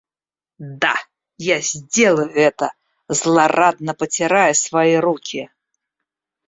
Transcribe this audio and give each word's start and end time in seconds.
Да, 0.79 0.95
я 1.37 1.61
сделаю 1.61 2.31
это, 2.33 2.73
злорадно 3.07 3.93
потирая 3.93 4.55
свои 4.55 4.95
руки! 4.95 5.51